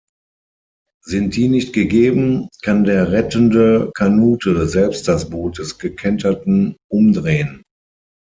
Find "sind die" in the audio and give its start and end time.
1.03-1.47